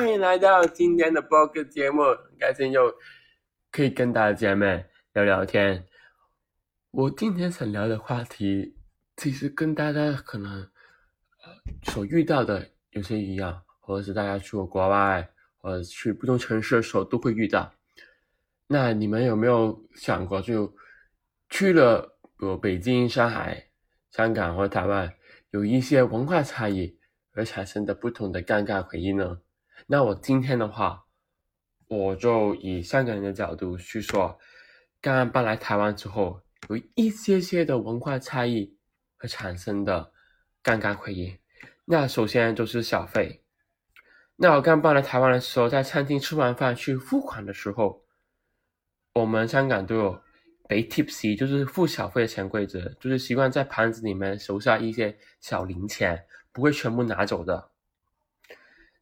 [0.00, 2.90] 欢迎来到今天的播客节目，很开心又
[3.70, 5.84] 可以跟大家见面聊聊天。
[6.90, 8.74] 我今天想聊的话题，
[9.18, 10.66] 其实跟大家可能
[11.82, 17.70] 所遇到的有些一样，或者是大家去国外，或者去不同城市的时候都会遇到。
[18.68, 20.74] 那你们有没有想过，就
[21.50, 23.66] 去了比如北京、上海、
[24.12, 25.12] 香港或台湾，
[25.50, 26.98] 有一些文化差异
[27.32, 29.38] 而产生的不同的尴尬回忆呢？
[29.86, 31.04] 那我今天的话，
[31.88, 34.38] 我就以香港人的角度去说，
[35.00, 38.76] 刚刚搬来台湾之后，有一些些的文化差异
[39.18, 40.12] 而产生的
[40.62, 41.36] 尴尬回忆。
[41.84, 43.42] 那首先就是小费。
[44.36, 48.04] 那我刚搬来台湾的时候，在餐厅吃完饭去付款的时候，
[49.14, 50.22] 我们香港都有
[50.68, 57.70] 给 tips，就是付小费的潜规则，就是习惯在盘子里面留下一些小零钱，不会全部拿走的。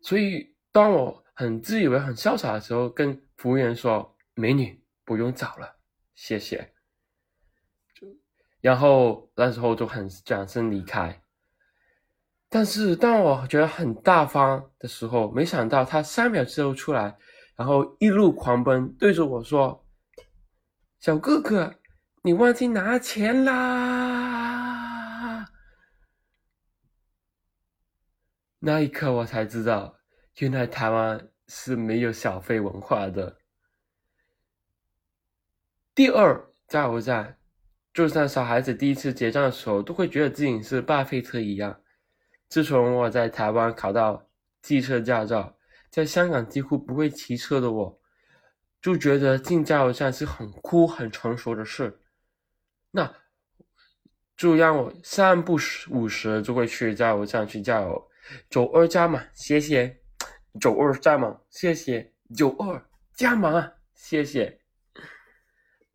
[0.01, 0.55] 所以。
[0.71, 5.77] 当我很自以为很潇洒的时候，跟服务员说：“美女，不用找了，
[6.15, 6.75] 谢谢。”
[7.95, 8.07] 就
[8.61, 11.23] 然后那时候就很转身离开。
[12.49, 17.19] 但是当我觉得很大方的时候，没想到他三秒之后出来，
[17.57, 19.87] 然后一路狂奔，对着我说
[21.01, 21.75] ：“小哥哥，
[22.23, 25.47] 你忘记拿钱啦！”
[28.61, 29.98] 那一刻我才知道。
[30.39, 33.39] 原来台湾是没有小费文化的。
[35.97, 37.37] 第二，加油站，
[37.93, 41.81] 就像小孩子第一次结账的时候，都会觉得自己是巴菲特一样。
[42.49, 44.31] 自从我在台湾考到
[44.63, 45.57] 汽车驾照，
[45.91, 48.01] 在香港几乎不会骑车的我，
[48.81, 52.01] 就觉得进加油站是很酷、很成熟的事。
[52.93, 53.13] 那
[54.37, 55.59] 就让我三不
[55.91, 58.11] 五时就会去加油站去加油，
[58.49, 60.01] 走二加嘛，谢谢。
[60.61, 62.13] 九二加满，谢谢。
[62.37, 64.61] 九二加码，谢谢。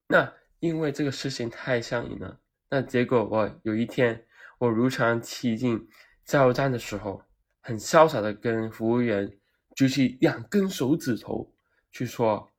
[0.07, 4.25] 那因为这个事情太上瘾了，那结果我有一天，
[4.57, 5.87] 我如常骑进
[6.25, 7.23] 加油站的时候，
[7.61, 9.39] 很潇洒的跟服务员
[9.75, 11.53] 举起两根手指头
[11.91, 12.51] 去说：“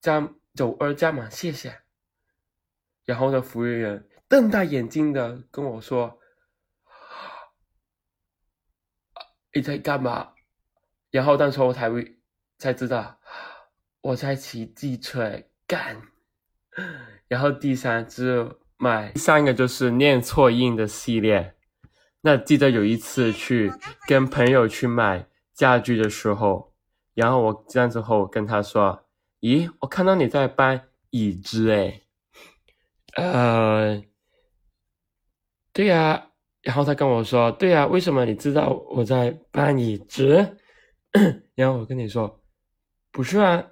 [0.00, 1.80] 加九二加码，谢谢。”
[3.04, 6.18] 然后呢，服务员瞪大眼睛的跟我说
[9.54, 10.32] ：“你在干嘛？”
[11.10, 12.18] 然后，当时我才会
[12.58, 13.18] 才知道
[14.00, 16.00] 我在骑机车干。
[17.28, 21.54] 然后第三只买，第三个就是念错音的系列。
[22.22, 23.72] 那记得有一次去
[24.06, 26.74] 跟朋友去买家具的时候，
[27.14, 29.06] 然后我这样之后跟他说
[29.40, 32.02] ：“咦，我看到你在搬椅子诶。”
[33.16, 34.02] 呃，
[35.72, 36.26] 对呀。
[36.62, 40.56] 然后他跟我说：“对呀，为什么你知道我在搬椅子？”
[41.54, 42.42] 然后我跟你说，
[43.10, 43.64] 不是啊，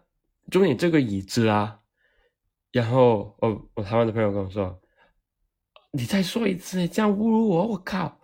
[0.51, 1.81] 就你这个椅子啊。
[2.71, 4.79] 然后我我台湾的朋友跟我说，
[5.93, 8.21] 你再说一次，这样侮辱我，我靠！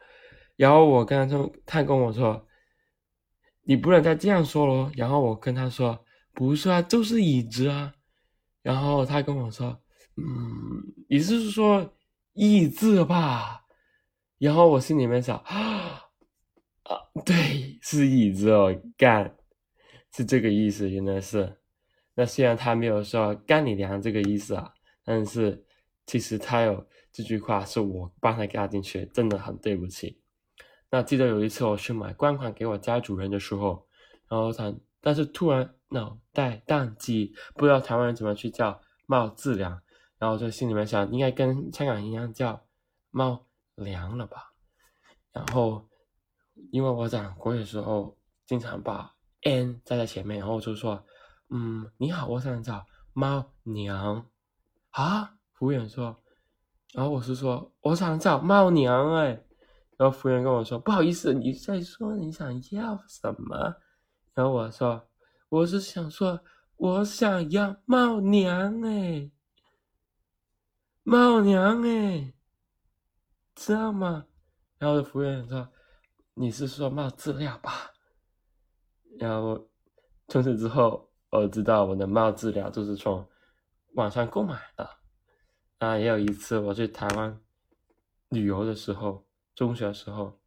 [0.56, 2.46] 然后我跟他说，他跟我说，
[3.62, 4.92] 你不能再这样说了。
[4.94, 7.94] 然后我跟他说，不是啊，就是椅子啊。
[8.62, 9.80] 然后他跟我说，
[10.16, 10.24] 嗯，
[11.08, 11.94] 你是说
[12.34, 13.64] 椅子吧？
[14.38, 16.03] 然后我心里面想啊。
[16.84, 19.34] 啊， 对，是椅子哦，干，
[20.12, 21.56] 是这个意思，原来是。
[22.14, 24.72] 那虽然他没有说干你娘这个意思啊，
[25.02, 25.64] 但是
[26.06, 30.20] 其实他有这句话是我帮他加进去，真的很对不起。
[30.90, 33.86] 那记得有一次我去买官款给我家主人的时候，
[34.28, 39.80] 然后他但是突然脑袋宕机，不知道台湾人怎么去叫冒字粮，
[40.18, 42.64] 然后就心里面想，应该跟香港一样叫
[43.10, 44.52] 冒粮了吧，
[45.32, 45.88] 然后。
[46.70, 48.16] 因为我讲国语的时候，
[48.46, 51.04] 经常把 n 加在前面，然后就说
[51.50, 54.26] ：“嗯，你好，我想找猫娘。”
[54.90, 56.22] 啊，服务员说，
[56.92, 59.44] 然后我是说我想找猫娘哎，
[59.96, 63.76] 然后服务员跟我说：“不好意思，你在说你想要什么？”
[64.34, 65.08] 然后我说
[65.50, 66.40] ：“我是想说
[66.76, 69.30] 我想要猫娘哎，
[71.02, 72.32] 猫娘哎，
[73.54, 74.26] 知道吗？”
[74.78, 75.68] 然后服务员说。
[76.36, 77.92] 你是说冒资料吧？
[79.20, 79.68] 然后
[80.26, 83.24] 从此之后，我知道我的冒资料就是从
[83.94, 84.88] 网上购买的。
[85.78, 87.40] 啊，也有一次我去台湾
[88.30, 90.40] 旅游的时候，中学的时候，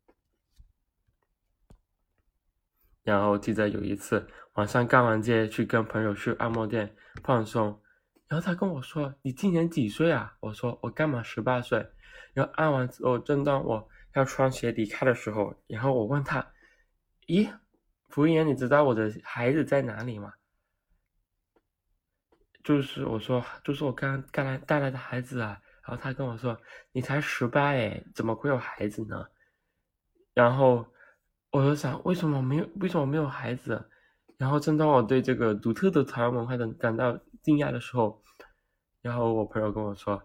[3.04, 6.94] 然后记得有一次晚上干完街去跟朋友去按摩店
[7.24, 7.81] 放松，
[8.28, 11.89] 然后他跟我说：“你今年几岁啊？”我说：“我刚满十八岁。”
[12.34, 13.88] 然后按完之后，正当我。
[14.13, 16.54] 要穿鞋离开的时候，然后我问他
[17.27, 17.51] ：“咦，
[18.09, 20.33] 服务员，你知道我的孩子在哪里吗？
[22.63, 25.62] 就是我说，就是我刚刚来带来的孩子啊。
[25.83, 26.59] 然后他跟我说
[26.92, 29.25] ：“你才十八哎，怎么会有孩子呢？”
[30.36, 30.86] 然后
[31.50, 32.69] 我就想，为什么没有？
[32.81, 33.89] 为什么没有孩子？
[34.38, 38.21] 然后正当我对这个独特的台湾文化的感到惊讶的时候，
[39.01, 40.21] 然后我朋友跟我说：“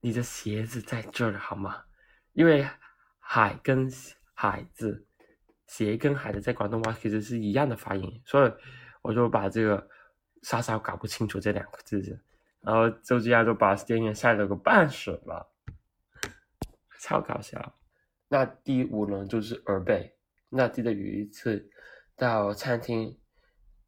[0.00, 1.84] 你的鞋子在这儿好吗？”
[2.32, 2.66] 因为
[3.18, 3.90] “海”跟
[4.34, 5.06] “海子
[5.66, 8.52] ”，“鞋”跟“海子”在广东话其实是一样的发音，所以
[9.02, 9.88] 我就把这个
[10.42, 12.22] 稍稍搞不清楚这两个字。
[12.62, 15.50] 然后就这样就把电影晒了个半死了，
[17.00, 17.74] 超搞笑。
[18.28, 20.14] 那第五轮就是耳背。
[20.50, 21.70] 那记得有一次
[22.16, 23.18] 到餐厅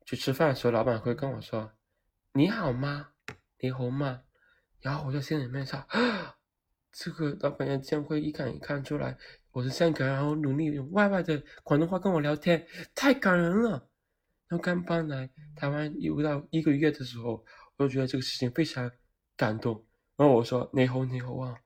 [0.06, 1.70] 去吃饭的时候，老板会跟我说
[2.32, 3.10] ：“你好吗？
[3.58, 4.22] 你好吗？”
[4.80, 5.86] 然后我就心里面想
[6.92, 9.16] ：“这个老板娘竟然会一看一看出来
[9.50, 13.88] 我是香港人，然后努力用外外的广东话跟我聊天，太感人了。”
[14.48, 17.44] 然后刚搬来台湾有不到一个月的时候。
[17.78, 18.88] 我就觉得这个事情非常
[19.34, 19.84] 感动，
[20.14, 21.56] 然后我说：“你好，你好啊！”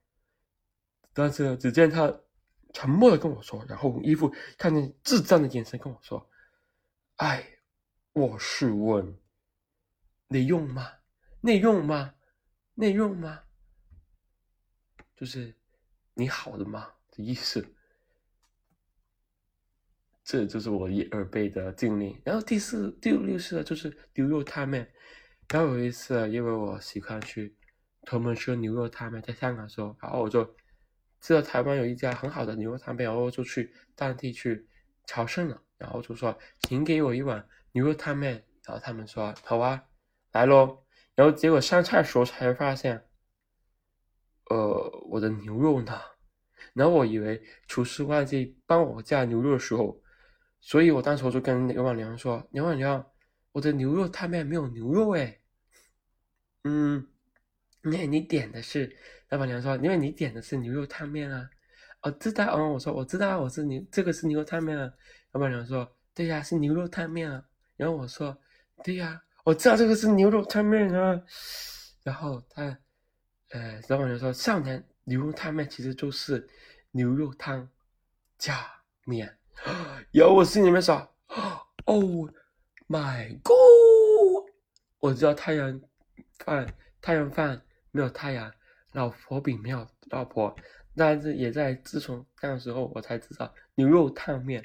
[1.12, 2.20] 但是只见他
[2.72, 6.30] 沉默的跟我说，然后一副看见智障的眼神跟我说
[7.16, 7.44] ：“哎，
[8.12, 9.18] 我是问，
[10.28, 10.92] 你用吗？
[11.40, 12.14] 你用吗？
[12.74, 13.42] 内用吗？
[15.16, 15.52] 就是
[16.14, 17.66] 你好的吗的意思。”
[20.22, 22.20] 这就是我一二倍的经历。
[22.24, 24.92] 然后第四、第六次就是牛肉汤面。
[25.48, 27.54] 然后有一次，因为我喜欢去
[28.02, 30.44] 他们吃牛肉汤面，在香港的时候，然后我就
[31.20, 34.66] 知道台湾有一家很好的牛肉汤面，然后就去当地去
[35.04, 39.84] 朝圣了，然后就说请给我一碗牛肉汤面，然后他们说好啊，
[40.32, 40.84] 来喽，
[41.14, 43.05] 然后结果上菜的时候才发现，
[44.50, 46.00] 呃，我的牛肉呢？
[46.72, 50.00] 然后我以为厨师忘记帮我加牛肉的时候，
[50.60, 53.04] 所以我当时我就跟刘板娘说，刘板娘。
[53.52, 55.40] 我的牛肉汤面没有牛肉哎，
[56.64, 57.08] 嗯，
[57.80, 58.94] 那你点的是
[59.30, 61.48] 老板娘说，因为你点的是牛肉汤面啊，
[62.02, 64.92] 哦知道哦，我说我知道我是牛，这个是牛肉汤面啊，
[65.32, 67.42] 老板娘说对呀是牛肉汤面啊，
[67.78, 68.36] 然后我说
[68.84, 71.18] 对呀我知道这个是牛肉汤面啊，
[72.02, 72.78] 然后他
[73.50, 76.48] 呃老板娘说少年牛肉汤面其实就是
[76.90, 77.68] 牛肉汤
[78.38, 78.66] 加
[79.04, 79.38] 面，
[80.12, 81.08] 然后我心里面想
[81.86, 82.32] 哦。
[82.88, 84.48] My God！
[85.00, 85.80] 我知道太阳
[86.38, 86.64] 饭，
[87.00, 87.60] 太阳饭
[87.90, 88.52] 没有太阳，
[88.92, 90.54] 老婆饼没有老婆，
[90.94, 94.64] 但是也在自从那个时候，我才知道牛肉汤面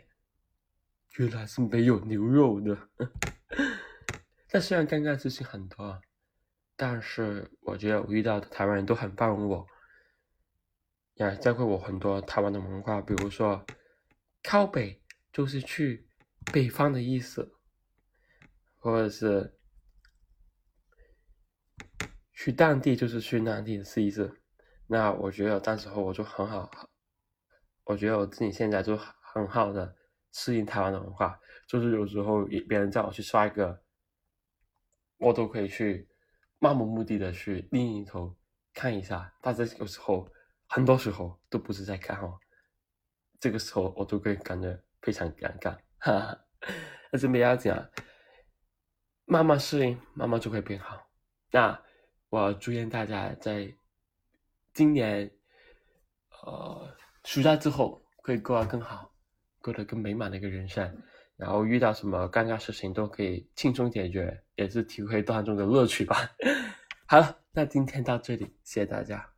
[1.18, 2.78] 原来是没有牛肉的。
[4.52, 6.00] 但虽然尴尬事情很多，
[6.82, 9.68] 但是我觉得我遇到的台湾人都很包容我，
[11.14, 13.64] 也教会我很多台湾的文化，比如说
[14.42, 15.00] 靠北
[15.32, 16.08] 就是去
[16.52, 17.54] 北方的意思。
[18.80, 19.60] 或者是
[22.34, 24.42] 去当地，就是去当地试一试。
[24.88, 26.68] 那我觉得当时候我就很好，
[27.84, 29.96] 我觉得我自己现在就很好的
[30.32, 31.40] 适应台湾的文化。
[31.68, 33.84] 就是有时候别人叫我去刷一个，
[35.20, 36.10] 我都可以去
[36.62, 38.36] 漫无目的的去另一头
[38.72, 39.34] 看一下。
[39.42, 40.32] 但是有时候，
[40.68, 42.40] 很多时候都不是在看哦。
[43.40, 46.46] 这个时候我都会感觉非常尴尬， 哈哈。
[47.12, 47.90] 但是不要紧啊。
[49.26, 51.10] 慢慢适应，慢慢就会变好。
[51.52, 51.82] 那
[52.30, 53.74] 我祝愿大家在
[54.74, 55.32] 今年，
[56.44, 59.12] 呃，暑假之后可以过得更好，
[59.62, 61.02] 过得更美满的一个人生。
[61.42, 66.30] 然后遇到什么尴尬事情都可以轻松解决，也是体会段中的乐趣吧。
[67.08, 69.31] 好了，那今天到这里，谢谢大家。